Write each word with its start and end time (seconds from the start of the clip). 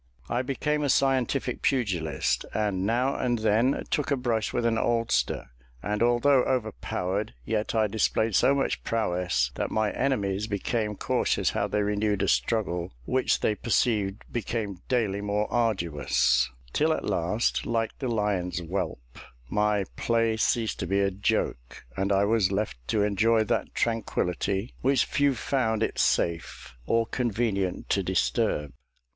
I 0.29 0.41
became 0.41 0.81
a 0.81 0.89
scientific 0.89 1.61
pugilist, 1.61 2.43
and 2.55 2.87
now 2.87 3.13
and 3.15 3.37
then 3.37 3.83
took 3.91 4.09
a 4.09 4.17
brush 4.17 4.51
with 4.51 4.65
an 4.65 4.79
oldster; 4.79 5.51
and 5.83 6.01
although 6.01 6.41
overpowered, 6.43 7.35
yet 7.45 7.75
I 7.75 7.85
displayed 7.85 8.33
so 8.33 8.55
much 8.55 8.83
prowess, 8.83 9.51
that 9.53 9.69
my 9.69 9.91
enemies 9.91 10.47
became 10.47 10.95
cautious 10.95 11.51
how 11.51 11.67
they 11.67 11.83
renewed 11.83 12.23
a 12.23 12.27
struggle 12.27 12.93
which 13.05 13.41
they 13.41 13.53
perceived 13.53 14.23
became 14.31 14.79
daily 14.89 15.21
more 15.21 15.45
arduous; 15.53 16.49
till 16.73 16.93
at 16.93 17.05
last, 17.05 17.67
like 17.67 17.99
the 17.99 18.07
lion's 18.07 18.57
whelp, 18.57 19.19
my 19.51 19.83
play 19.97 20.35
ceased 20.35 20.79
to 20.79 20.87
be 20.87 20.99
a 21.01 21.11
joke, 21.11 21.85
and 21.95 22.11
I 22.11 22.25
was 22.25 22.51
left 22.51 22.79
to 22.87 23.03
enjoy 23.03 23.43
that 23.43 23.75
tranquillity, 23.75 24.73
which 24.81 25.05
few 25.05 25.35
found 25.35 25.83
it 25.83 25.99
safe 25.99 26.73
or 26.87 27.05
convenient 27.05 27.87
to 27.91 28.01
disturb. 28.01 28.73